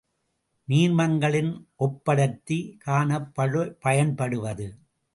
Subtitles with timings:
[0.67, 1.51] நீர்மங்களின்
[1.75, 3.35] ஒப்படர்த்தி காணப்
[3.79, 4.67] பயன்படுவது.